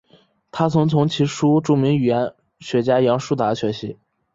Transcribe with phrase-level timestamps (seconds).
[0.49, 3.99] 他曾从其叔著名语言学家杨树达学习。